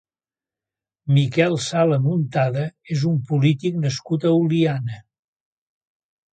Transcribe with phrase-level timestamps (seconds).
[1.17, 2.65] Miquel Sala Muntada
[2.97, 5.01] és un polític nascut a Oliana.